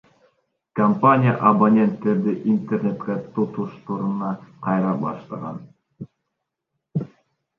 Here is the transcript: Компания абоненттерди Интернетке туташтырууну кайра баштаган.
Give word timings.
Компания 0.79 1.33
абоненттерди 1.49 2.33
Интернетке 2.53 3.15
туташтырууну 3.33 4.31
кайра 4.63 4.93
баштаган. 5.03 5.57